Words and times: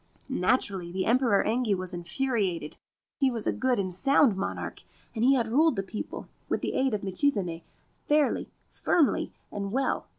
Naturally 0.29 0.91
the 0.91 1.05
Emperor 1.05 1.43
Engi 1.45 1.75
was 1.75 1.93
infuriated. 1.93 2.77
He 3.19 3.29
was 3.29 3.45
a 3.45 3.51
good 3.53 3.77
and 3.77 3.93
sound 3.93 4.35
monarch, 4.35 4.81
and 5.13 5.23
had 5.23 5.47
ruled 5.47 5.75
the 5.75 5.83
people, 5.83 6.27
with 6.49 6.61
the 6.61 6.73
aid 6.73 6.95
of 6.95 7.03
Michizane, 7.03 7.61
fairly, 8.07 8.49
firmly, 8.71 9.31
and 9.51 9.71
well. 9.71 10.07